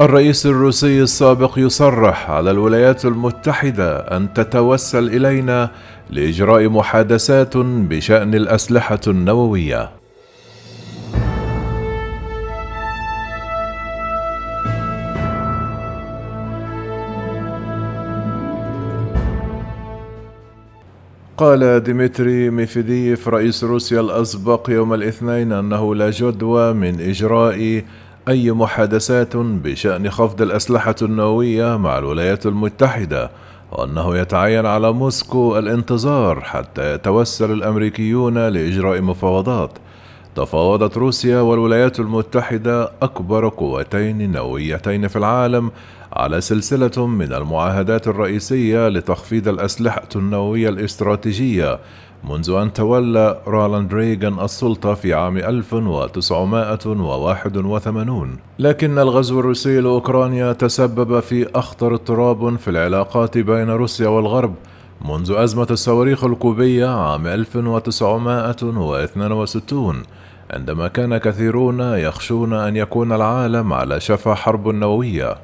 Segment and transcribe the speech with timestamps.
[0.00, 5.70] الرئيس الروسي السابق يصرح على الولايات المتحدة أن تتوسل إلينا
[6.10, 9.90] لإجراء محادثات بشأن الأسلحة النووية.
[21.36, 27.82] قال ديمتري ميفيديف رئيس روسيا الأسبق يوم الاثنين أنه لا جدوى من إجراء
[28.28, 33.30] أي محادثات بشأن خفض الأسلحة النووية مع الولايات المتحدة
[33.72, 39.70] وأنه يتعين على موسكو الانتظار حتى يتوسل الأمريكيون لإجراء مفاوضات.
[40.38, 45.70] تفاوضت روسيا والولايات المتحدة أكبر قوتين نوويتين في العالم
[46.12, 51.78] على سلسلة من المعاهدات الرئيسية لتخفيض الأسلحة النووية الاستراتيجية
[52.24, 61.46] منذ أن تولى رولاند ريغان السلطة في عام 1981 لكن الغزو الروسي لأوكرانيا تسبب في
[61.54, 64.54] أخطر اضطراب في العلاقات بين روسيا والغرب
[65.04, 70.02] منذ أزمة الصواريخ الكوبية عام 1962
[70.50, 75.36] عندما كان كثيرون يخشون أن يكون العالم على شفا حرب نووية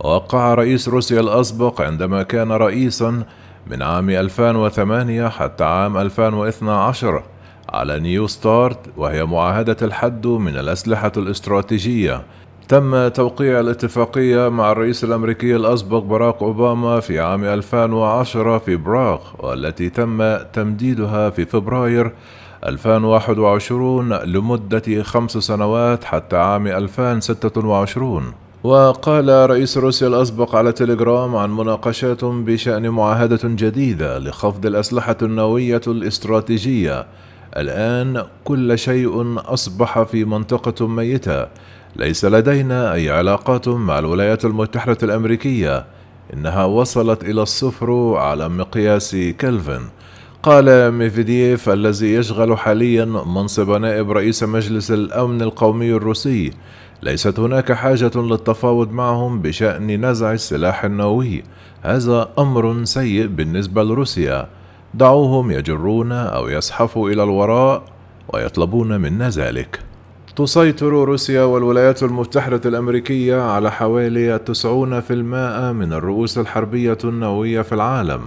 [0.00, 3.22] وقع رئيس روسيا الأسبق عندما كان رئيسا
[3.66, 7.22] من عام 2008 حتى عام 2012
[7.68, 12.22] على نيو ستارت وهي معاهدة الحد من الأسلحة الاستراتيجية.
[12.68, 19.90] تم توقيع الاتفاقية مع الرئيس الأمريكي الأسبق باراك أوباما في عام 2010 في براغ والتي
[19.90, 22.12] تم تمديدها في فبراير
[22.66, 28.32] 2021 لمدة خمس سنوات حتى عام 2026
[28.64, 37.06] وقال رئيس روسيا الأسبق على تليجرام عن مناقشات بشأن معاهدة جديدة لخفض الأسلحة النووية الاستراتيجية.
[37.56, 41.46] الآن كل شيء أصبح في منطقة ميتة.
[41.96, 45.84] ليس لدينا أي علاقات مع الولايات المتحدة الأمريكية.
[46.34, 49.82] إنها وصلت إلى الصفر على مقياس كلفن.
[50.42, 56.50] قال ميفيدييف الذي يشغل حاليا منصب نائب رئيس مجلس الأمن القومي الروسي.
[57.02, 61.42] ليست هناك حاجة للتفاوض معهم بشأن نزع السلاح النووي.
[61.82, 64.48] هذا أمر سيء بالنسبة لروسيا.
[64.94, 67.82] دعوهم يجرون أو يزحفوا إلى الوراء
[68.34, 69.80] ويطلبون منا ذلك.
[70.36, 78.20] تسيطر روسيا والولايات المتحدة الأمريكية على حوالي 90% من الرؤوس الحربية النووية في العالم.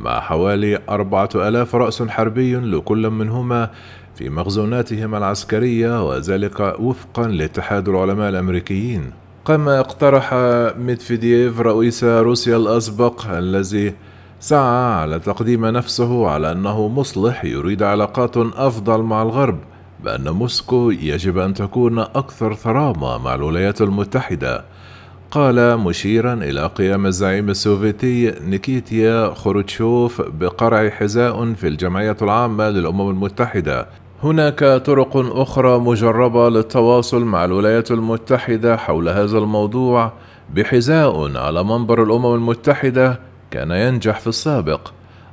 [0.00, 3.70] مع حوالي أربعة ألاف رأس حربي لكل منهما
[4.14, 9.10] في مخزوناتهما العسكرية وذلك وفقا لاتحاد العلماء الأمريكيين.
[9.46, 10.34] كما اقترح
[10.78, 13.94] ميدفيدييف رئيس روسيا الأسبق الذي
[14.40, 19.58] سعى على تقديم نفسه على أنه مصلح يريد علاقات أفضل مع الغرب
[20.04, 24.64] بأن موسكو يجب أن تكون أكثر ثرامة مع الولايات المتحدة.
[25.32, 33.86] قال مشيرا إلى قيام الزعيم السوفيتي نيكيتيا خروتشوف بقرع حذاء في الجمعية العامة للأمم المتحدة.
[34.22, 40.12] هناك طرق أخرى مجربة للتواصل مع الولايات المتحدة حول هذا الموضوع.
[40.54, 43.20] بحذاء على منبر الأمم المتحدة
[43.50, 44.88] كان ينجح في السابق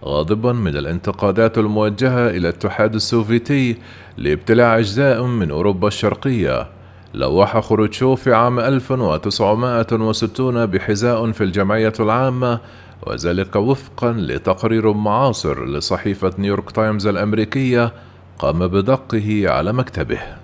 [0.06, 3.78] غاضبا من الانتقادات الموجهة إلى الاتحاد السوفيتي
[4.18, 6.79] لابتلاع أجزاء من أوروبا الشرقية.
[7.14, 12.60] لوح خروتشوف في عام 1960 بحذاء في الجمعية العامة
[13.08, 17.94] وذلك وفقا لتقرير معاصر لصحيفة نيويورك تايمز الأمريكية
[18.40, 20.39] قام بدقه على مكتبه.